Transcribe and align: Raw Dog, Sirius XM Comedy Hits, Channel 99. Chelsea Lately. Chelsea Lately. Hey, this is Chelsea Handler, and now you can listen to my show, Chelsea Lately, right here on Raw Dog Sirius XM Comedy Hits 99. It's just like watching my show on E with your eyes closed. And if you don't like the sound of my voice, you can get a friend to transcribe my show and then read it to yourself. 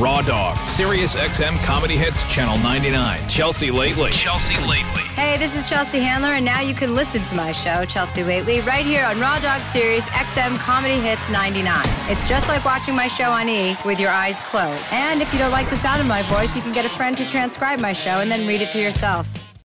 Raw 0.00 0.22
Dog, 0.22 0.56
Sirius 0.66 1.14
XM 1.14 1.62
Comedy 1.62 1.94
Hits, 1.94 2.24
Channel 2.32 2.56
99. 2.60 3.28
Chelsea 3.28 3.70
Lately. 3.70 4.10
Chelsea 4.10 4.54
Lately. 4.66 5.02
Hey, 5.12 5.36
this 5.36 5.54
is 5.54 5.68
Chelsea 5.68 6.00
Handler, 6.00 6.30
and 6.30 6.42
now 6.42 6.62
you 6.62 6.72
can 6.72 6.94
listen 6.94 7.22
to 7.22 7.34
my 7.34 7.52
show, 7.52 7.84
Chelsea 7.84 8.24
Lately, 8.24 8.60
right 8.62 8.86
here 8.86 9.04
on 9.04 9.20
Raw 9.20 9.38
Dog 9.40 9.60
Sirius 9.72 10.04
XM 10.04 10.56
Comedy 10.56 10.94
Hits 10.94 11.28
99. 11.30 11.82
It's 12.10 12.26
just 12.26 12.48
like 12.48 12.64
watching 12.64 12.96
my 12.96 13.08
show 13.08 13.30
on 13.30 13.46
E 13.50 13.76
with 13.84 14.00
your 14.00 14.08
eyes 14.08 14.36
closed. 14.48 14.82
And 14.90 15.20
if 15.20 15.34
you 15.34 15.38
don't 15.38 15.52
like 15.52 15.68
the 15.68 15.76
sound 15.76 16.00
of 16.00 16.08
my 16.08 16.22
voice, 16.22 16.56
you 16.56 16.62
can 16.62 16.72
get 16.72 16.86
a 16.86 16.88
friend 16.88 17.14
to 17.18 17.28
transcribe 17.28 17.78
my 17.78 17.92
show 17.92 18.20
and 18.20 18.30
then 18.30 18.48
read 18.48 18.62
it 18.62 18.70
to 18.70 18.80
yourself. 18.80 19.49